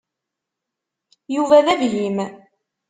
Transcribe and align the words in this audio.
Yuba 1.35 1.65
d 1.65 1.67
abhim. 1.73 2.17